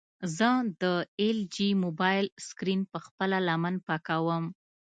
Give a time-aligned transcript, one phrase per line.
[0.37, 0.49] زه
[0.81, 0.83] د
[1.21, 4.45] ایل جي موبایل سکرین په خپله لمن پاکوم.